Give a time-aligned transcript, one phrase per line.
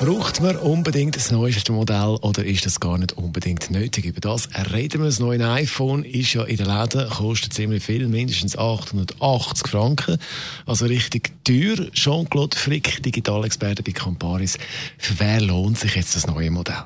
[0.00, 4.06] Braucht man unbedingt das neueste Modell oder ist das gar nicht unbedingt nötig?
[4.06, 5.04] Über das reden wir.
[5.04, 10.16] Das neue iPhone ist ja in den Läden, kostet ziemlich viel, mindestens 880 Franken.
[10.64, 11.92] Also richtig teuer.
[11.92, 14.56] Jean-Claude Frick, Digitalexperte bei Comparis.
[14.96, 16.82] Für wer lohnt sich jetzt das neue Modell?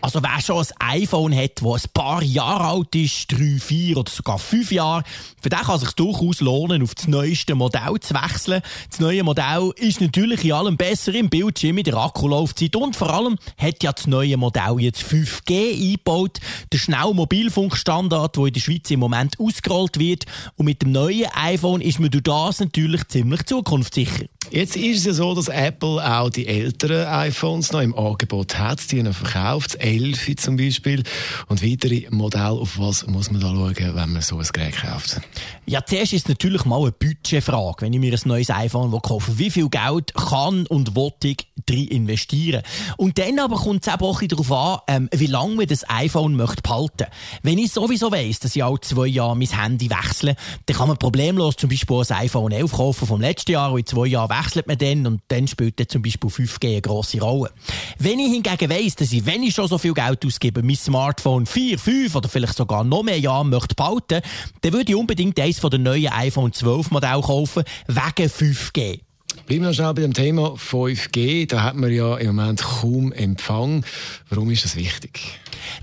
[0.00, 4.10] Also wer schon ein iPhone hat, das ein paar Jahre alt ist, drei, vier oder
[4.10, 5.02] sogar fünf Jahre,
[5.40, 8.62] für den kann es sich durchaus lohnen, auf das neueste Modell zu wechseln.
[8.90, 13.12] Das neue Modell ist natürlich in allem besser im Bildschirm, in der Akkulaufzeit und vor
[13.12, 16.38] allem hat ja das neue Modell jetzt 5G eingebaut,
[16.72, 20.26] der schnelle Mobilfunkstandard, der in der Schweiz im Moment ausgerollt wird.
[20.56, 24.26] Und mit dem neuen iPhone ist man durch das natürlich ziemlich zukunftssicher.
[24.50, 28.90] Jetzt ist es ja so, dass Apple auch die älteren iPhones noch im Angebot hat,
[28.90, 31.02] die noch verkauft, 11 zum Beispiel
[31.48, 32.50] und weitere Modelle.
[32.50, 35.20] Auf was muss man da schauen, wenn man so ein Gerät kauft?
[35.66, 39.38] Ja, zuerst ist es natürlich mal eine Budgetfrage, wenn ich mir ein neues iPhone kaufe.
[39.38, 42.62] Wie viel Geld kann und will ich drin investieren?
[42.96, 46.34] Und dann aber kommt es auch ein darauf an, ähm, wie lange man das iPhone
[46.34, 47.06] möchte behalten.
[47.42, 50.36] Wenn ich sowieso weiss, dass ich alle zwei Jahre mein Handy wechsle,
[50.66, 53.86] dann kann man problemlos zum Beispiel ein iPhone 11 kaufen vom letzten Jahr und in
[53.86, 57.50] zwei Jahren wechselt man dann und dann spielt dann zum Beispiel 5G eine grosse Rolle.
[57.98, 61.46] Wenn ich hingegen weiss, dass ich, wenn ich schon so viel Geld ausgebe, mein Smartphone
[61.46, 64.20] 4, 5 oder vielleicht sogar noch mehr Jahre möchte behalten,
[64.60, 69.00] dann würde ich unbedingt eins von den neuen iPhone 12 Modell kaufen, wegen 5G.
[69.46, 71.48] Bleiben wir schnell bei dem Thema 5G.
[71.48, 73.84] Da hat man ja im Moment kaum Empfang.
[74.28, 75.20] Warum ist das wichtig?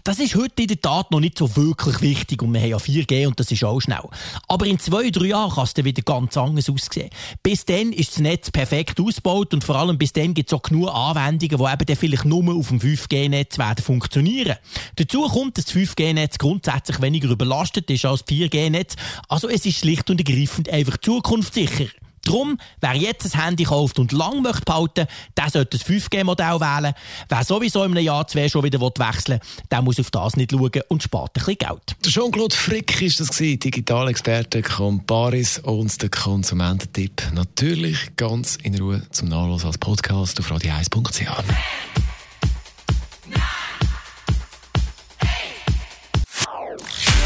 [0.03, 2.77] Das ist heute in der Tat noch nicht so wirklich wichtig und wir haben ja
[2.77, 4.03] 4G und das ist auch schnell.
[4.47, 7.09] Aber in zwei, drei Jahren kann es dann wieder ganz anders aussehen.
[7.43, 10.61] Bis dann ist das Netz perfekt ausgebaut und vor allem bis dann gibt es auch
[10.61, 14.57] genug Anwendungen, die eben dann vielleicht nur auf dem 5G-Netz werden funktionieren.
[14.95, 18.95] Dazu kommt, dass das 5G-Netz grundsätzlich weniger überlastet ist als das 4G-Netz.
[19.27, 21.87] Also es ist schlicht und ergreifend einfach zukunftssicher.
[22.25, 26.93] Darum, wer jetzt ein Handy kauft und lang möchte behalten, der sollte das 5G-Modell wählen.
[27.29, 30.51] Wer sowieso in einem Jahr, zwei schon wieder wechseln will, der muss auf das nicht
[30.51, 31.95] schauen und spart ein bisschen Geld.
[32.03, 37.31] Jean-Claude Frick ist das gewesen, Digitalexperte Comparis und der Konsumententipp.
[37.33, 42.04] Natürlich ganz in Ruhe zum Nachlesen als Podcast auf radio1.ch.